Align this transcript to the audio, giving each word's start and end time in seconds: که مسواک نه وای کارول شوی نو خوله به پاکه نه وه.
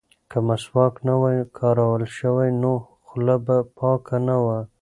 که 0.29 0.37
مسواک 0.47 0.93
نه 1.07 1.15
وای 1.21 1.39
کارول 1.57 2.03
شوی 2.17 2.49
نو 2.61 2.73
خوله 3.05 3.35
به 3.45 3.57
پاکه 3.77 4.17
نه 4.27 4.37
وه. 4.43 4.57